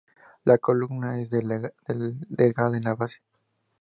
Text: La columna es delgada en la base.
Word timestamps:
La 0.45 0.57
columna 0.57 1.21
es 1.21 1.29
delgada 1.29 1.73
en 2.75 2.83
la 2.83 2.95
base. 2.95 3.21